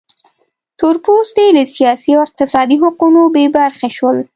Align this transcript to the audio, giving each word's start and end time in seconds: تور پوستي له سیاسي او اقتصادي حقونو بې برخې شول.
تور 0.79 0.95
پوستي 1.05 1.47
له 1.57 1.63
سیاسي 1.75 2.11
او 2.15 2.21
اقتصادي 2.27 2.75
حقونو 2.83 3.21
بې 3.33 3.45
برخې 3.57 3.89
شول. 3.97 4.17